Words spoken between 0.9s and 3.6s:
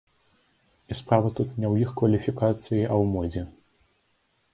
І справа тут не ў іх кваліфікацыі, а ў модзе.